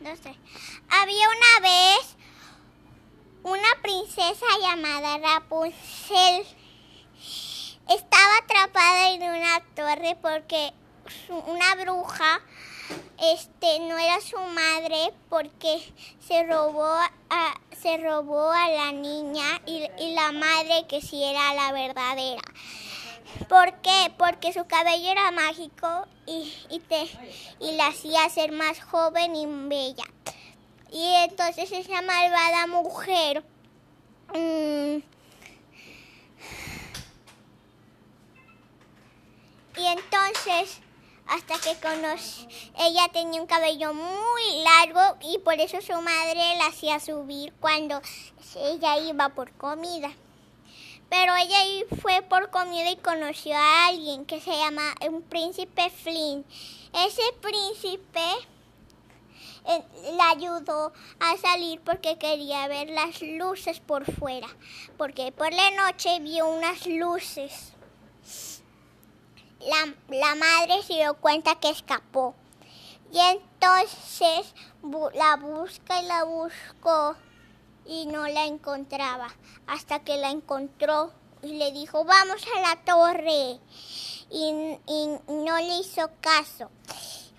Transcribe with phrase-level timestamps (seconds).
[0.00, 2.16] Había una vez
[3.42, 6.46] una princesa llamada Rapunzel.
[7.86, 10.72] Estaba atrapada en una torre porque
[11.28, 12.40] una bruja
[13.20, 15.92] este no era su madre porque
[16.26, 16.82] se robó
[17.28, 22.42] a, se robó a la niña y, y la madre que sí era la verdadera.
[23.50, 24.12] ¿Por qué?
[24.16, 27.08] Porque su cabello era mágico y, te,
[27.58, 30.04] y la hacía ser más joven y bella.
[30.92, 33.42] Y entonces esa malvada mujer
[34.28, 34.98] mmm,
[39.76, 40.80] y entonces
[41.26, 42.46] hasta que conocí,
[42.78, 48.00] ella tenía un cabello muy largo y por eso su madre la hacía subir cuando
[48.54, 50.12] ella iba por comida.
[51.10, 51.58] Pero ella
[52.00, 56.46] fue por comida y conoció a alguien que se llama un príncipe Flynn.
[56.94, 58.20] Ese príncipe
[59.66, 59.82] eh,
[60.16, 64.48] la ayudó a salir porque quería ver las luces por fuera,
[64.96, 67.72] porque por la noche vio unas luces.
[69.60, 72.34] La, la madre se dio cuenta que escapó
[73.12, 74.54] y entonces
[75.14, 77.16] la busca y la buscó
[77.90, 79.28] y no la encontraba
[79.66, 83.58] hasta que la encontró y le dijo vamos a la torre
[84.30, 86.70] y, y no le hizo caso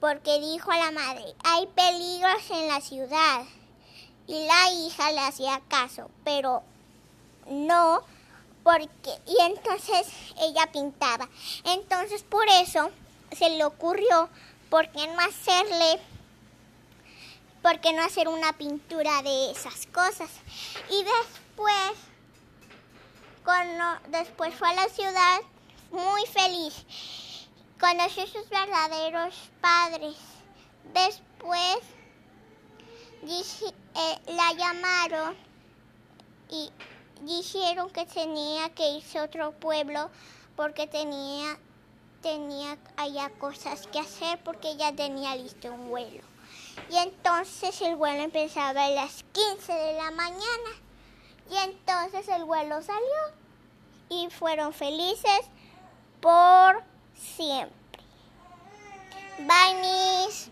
[0.00, 3.44] porque dijo a la madre hay peligros en la ciudad
[4.26, 6.64] y la hija le hacía caso pero
[7.48, 8.02] no
[8.62, 10.06] porque y entonces
[10.40, 11.28] ella pintaba.
[11.64, 12.90] Entonces por eso
[13.32, 14.28] se le ocurrió
[14.70, 16.00] por qué no hacerle
[17.62, 20.28] ¿por qué no hacer una pintura de esas cosas?
[20.90, 21.92] Y después,
[23.44, 25.40] cuando, después fue a la ciudad
[25.92, 26.84] muy feliz,
[27.80, 30.16] conoció a sus verdaderos padres.
[30.92, 31.78] Después
[33.24, 35.36] eh, la llamaron
[36.50, 36.70] y
[37.22, 40.10] dijeron que tenía que irse a otro pueblo
[40.56, 41.56] porque tenía,
[42.20, 46.31] tenía allá cosas que hacer porque ya tenía listo un vuelo.
[46.92, 50.70] Y entonces el vuelo empezaba a las 15 de la mañana.
[51.50, 53.00] Y entonces el vuelo salió.
[54.10, 55.40] Y fueron felices
[56.20, 56.82] por
[57.14, 58.02] siempre.
[59.38, 60.50] Bye, Miss.